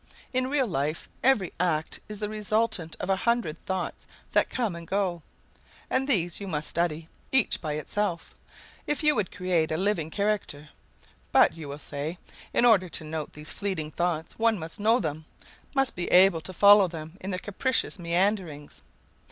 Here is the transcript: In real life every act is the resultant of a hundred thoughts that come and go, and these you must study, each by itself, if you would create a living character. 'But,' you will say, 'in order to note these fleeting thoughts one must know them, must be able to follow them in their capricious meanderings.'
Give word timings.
In 0.33 0.47
real 0.49 0.65
life 0.65 1.07
every 1.23 1.53
act 1.59 1.99
is 2.09 2.21
the 2.21 2.27
resultant 2.27 2.95
of 2.99 3.07
a 3.07 3.17
hundred 3.17 3.63
thoughts 3.67 4.07
that 4.31 4.49
come 4.49 4.75
and 4.75 4.87
go, 4.87 5.21
and 5.91 6.07
these 6.07 6.39
you 6.39 6.47
must 6.47 6.71
study, 6.71 7.07
each 7.31 7.61
by 7.61 7.73
itself, 7.73 8.33
if 8.87 9.03
you 9.03 9.13
would 9.13 9.31
create 9.31 9.71
a 9.71 9.77
living 9.77 10.09
character. 10.09 10.69
'But,' 11.31 11.53
you 11.53 11.67
will 11.67 11.77
say, 11.77 12.17
'in 12.51 12.65
order 12.65 12.89
to 12.89 13.03
note 13.03 13.33
these 13.33 13.51
fleeting 13.51 13.91
thoughts 13.91 14.39
one 14.39 14.57
must 14.57 14.79
know 14.79 14.99
them, 14.99 15.25
must 15.75 15.93
be 15.95 16.07
able 16.09 16.41
to 16.41 16.51
follow 16.51 16.87
them 16.87 17.15
in 17.19 17.29
their 17.29 17.37
capricious 17.37 17.99
meanderings.' 17.99 18.81